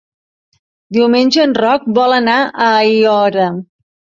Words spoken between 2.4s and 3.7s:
a Aiora.